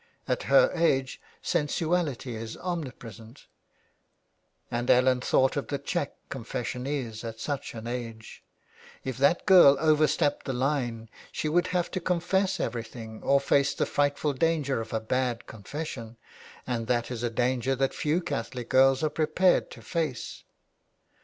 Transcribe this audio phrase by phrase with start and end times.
[0.27, 3.45] At her age sen suality is omnipresent,
[4.71, 8.43] and Ellen thought of the check confession is at such an age.
[9.03, 13.85] If that girl overstepped the line she would have to confess everything, or face the
[13.85, 16.17] frightful danger of a bad confession,
[16.65, 19.91] and that is a danger that few Catholic girls are prepared to face.
[19.91, 20.43] 361 THE WILD GOOSE.